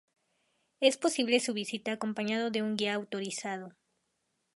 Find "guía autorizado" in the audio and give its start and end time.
2.75-3.75